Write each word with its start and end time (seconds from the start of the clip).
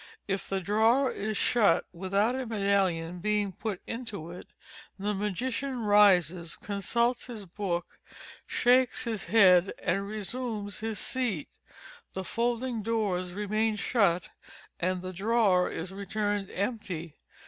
If 0.27 0.49
the 0.49 0.59
drawer 0.59 1.11
is 1.11 1.37
shut 1.37 1.85
without 1.93 2.33
a 2.33 2.47
medallion 2.47 3.19
being 3.19 3.51
put 3.51 3.83
into 3.85 4.31
it, 4.31 4.47
the 4.97 5.13
magician 5.13 5.81
rises, 5.83 6.55
consults 6.55 7.27
his 7.27 7.45
book, 7.45 7.99
shakes 8.47 9.03
his 9.03 9.25
head, 9.25 9.73
and 9.77 10.07
resumes 10.07 10.79
his 10.79 10.97
seat. 10.97 11.49
The 12.13 12.23
folding 12.23 12.81
doors 12.81 13.33
remain 13.33 13.75
shut, 13.75 14.29
and 14.79 15.03
the 15.03 15.13
drawer 15.13 15.69
is 15.69 15.91
returned 15.91 16.49
empty. 16.49 17.19